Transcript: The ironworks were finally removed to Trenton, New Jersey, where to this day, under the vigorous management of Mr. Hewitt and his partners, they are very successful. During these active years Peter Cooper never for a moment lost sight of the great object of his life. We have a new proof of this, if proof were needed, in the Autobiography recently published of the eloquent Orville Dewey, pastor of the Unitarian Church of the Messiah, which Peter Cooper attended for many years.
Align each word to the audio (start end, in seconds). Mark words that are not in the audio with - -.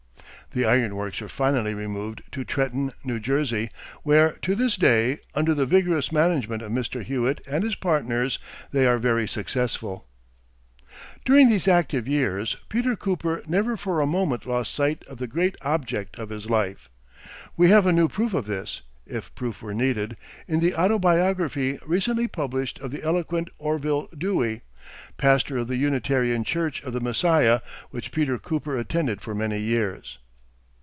The 0.53 0.65
ironworks 0.65 1.21
were 1.21 1.29
finally 1.29 1.73
removed 1.73 2.23
to 2.33 2.43
Trenton, 2.43 2.91
New 3.05 3.21
Jersey, 3.21 3.69
where 4.03 4.33
to 4.41 4.53
this 4.53 4.75
day, 4.75 5.19
under 5.33 5.53
the 5.53 5.65
vigorous 5.65 6.11
management 6.11 6.61
of 6.61 6.73
Mr. 6.73 7.01
Hewitt 7.03 7.39
and 7.47 7.63
his 7.63 7.75
partners, 7.75 8.37
they 8.73 8.85
are 8.85 8.99
very 8.99 9.29
successful. 9.29 10.09
During 11.23 11.47
these 11.47 11.69
active 11.69 12.05
years 12.05 12.57
Peter 12.67 12.97
Cooper 12.97 13.41
never 13.47 13.77
for 13.77 14.01
a 14.01 14.05
moment 14.05 14.45
lost 14.45 14.75
sight 14.75 15.05
of 15.07 15.19
the 15.19 15.27
great 15.27 15.55
object 15.61 16.19
of 16.19 16.27
his 16.27 16.49
life. 16.49 16.89
We 17.55 17.69
have 17.69 17.85
a 17.85 17.93
new 17.93 18.09
proof 18.09 18.33
of 18.33 18.43
this, 18.45 18.81
if 19.05 19.33
proof 19.35 19.61
were 19.61 19.73
needed, 19.73 20.17
in 20.49 20.59
the 20.59 20.75
Autobiography 20.75 21.79
recently 21.85 22.27
published 22.27 22.77
of 22.79 22.91
the 22.91 23.03
eloquent 23.03 23.49
Orville 23.57 24.09
Dewey, 24.17 24.63
pastor 25.15 25.59
of 25.59 25.69
the 25.69 25.77
Unitarian 25.77 26.43
Church 26.43 26.83
of 26.83 26.91
the 26.91 26.99
Messiah, 26.99 27.61
which 27.91 28.11
Peter 28.11 28.37
Cooper 28.37 28.77
attended 28.77 29.21
for 29.21 29.33
many 29.33 29.59
years. 29.59 30.17